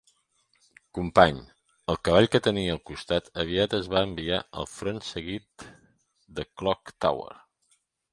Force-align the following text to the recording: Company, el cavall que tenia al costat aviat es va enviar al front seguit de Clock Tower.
Company, 0.97 1.41
el 1.93 1.99
cavall 2.07 2.27
que 2.35 2.41
tenia 2.47 2.71
al 2.75 2.81
costat 2.91 3.29
aviat 3.43 3.75
es 3.81 3.89
va 3.95 4.01
enviar 4.09 4.39
al 4.63 4.69
front 4.71 4.97
seguit 5.09 5.67
de 6.41 6.47
Clock 6.63 6.95
Tower. 7.07 7.29